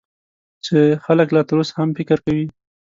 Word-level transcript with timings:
چې 0.65 0.77
خلک 1.05 1.27
لا 1.35 1.41
تر 1.47 1.57
اوسه 1.59 1.73
هم 1.79 1.89
فکر 1.97 2.17
کوي. 2.25 2.45